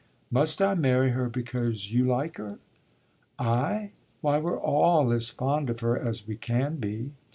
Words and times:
"Must 0.31 0.63
I 0.63 0.73
marry 0.73 1.11
her 1.11 1.29
because 1.29 1.93
you 1.93 2.05
like 2.07 2.37
her?" 2.37 2.57
"I? 3.37 3.91
Why 4.21 4.39
we're 4.39 4.57
all 4.59 5.11
as 5.13 5.29
fond 5.29 5.69
of 5.69 5.81
her 5.81 5.95
as 5.95 6.25
we 6.27 6.37
can 6.37 6.77
be." 6.77 7.11